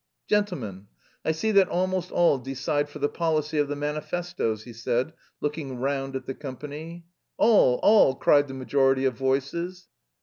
[0.27, 0.87] "Gentlemen,
[1.23, 5.77] I see that almost all decide for the policy of the manifestoes," he said, looking
[5.77, 7.05] round at the company.
[7.37, 9.89] "All, all!" cried the majority of voices.